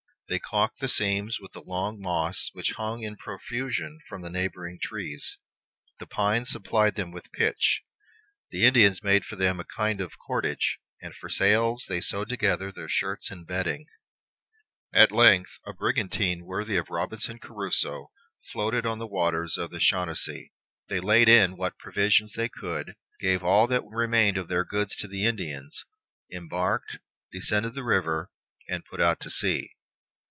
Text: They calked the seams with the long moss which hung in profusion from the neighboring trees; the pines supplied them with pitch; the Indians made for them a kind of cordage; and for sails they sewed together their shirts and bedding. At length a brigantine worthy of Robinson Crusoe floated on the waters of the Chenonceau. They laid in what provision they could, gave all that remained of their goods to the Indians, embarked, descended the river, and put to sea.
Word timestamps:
They 0.29 0.39
calked 0.39 0.79
the 0.79 0.87
seams 0.87 1.41
with 1.41 1.51
the 1.51 1.59
long 1.61 1.99
moss 1.99 2.51
which 2.53 2.71
hung 2.77 3.03
in 3.03 3.17
profusion 3.17 3.99
from 4.07 4.21
the 4.21 4.29
neighboring 4.29 4.79
trees; 4.81 5.35
the 5.99 6.05
pines 6.07 6.47
supplied 6.51 6.95
them 6.95 7.11
with 7.11 7.33
pitch; 7.33 7.81
the 8.49 8.65
Indians 8.65 9.03
made 9.03 9.25
for 9.25 9.35
them 9.35 9.59
a 9.59 9.65
kind 9.65 9.99
of 9.99 10.17
cordage; 10.25 10.79
and 11.01 11.13
for 11.13 11.27
sails 11.27 11.85
they 11.89 11.99
sewed 11.99 12.29
together 12.29 12.71
their 12.71 12.87
shirts 12.87 13.29
and 13.29 13.45
bedding. 13.45 13.87
At 14.93 15.11
length 15.11 15.59
a 15.65 15.73
brigantine 15.73 16.45
worthy 16.45 16.77
of 16.77 16.89
Robinson 16.89 17.37
Crusoe 17.37 18.11
floated 18.53 18.85
on 18.85 18.99
the 18.99 19.07
waters 19.07 19.57
of 19.57 19.69
the 19.69 19.79
Chenonceau. 19.81 20.43
They 20.87 21.01
laid 21.01 21.27
in 21.27 21.57
what 21.57 21.77
provision 21.77 22.29
they 22.37 22.47
could, 22.47 22.95
gave 23.19 23.43
all 23.43 23.67
that 23.67 23.83
remained 23.85 24.37
of 24.37 24.47
their 24.47 24.63
goods 24.63 24.95
to 24.99 25.09
the 25.09 25.25
Indians, 25.25 25.83
embarked, 26.31 26.99
descended 27.33 27.73
the 27.73 27.83
river, 27.83 28.31
and 28.69 28.85
put 28.85 29.01
to 29.19 29.29
sea. 29.29 29.71